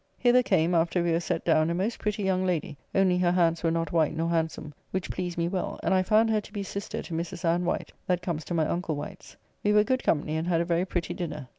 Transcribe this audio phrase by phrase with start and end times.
[0.17, 3.61] Hither came, after we were set down, a most pretty young lady (only her hands
[3.61, 6.63] were not white nor handsome), which pleased me well, and I found her to be
[6.63, 7.45] sister to Mrs.
[7.45, 9.37] Anne Wight that comes to my uncle Wight's.
[9.63, 11.49] We were good company, and had a very pretty dinner.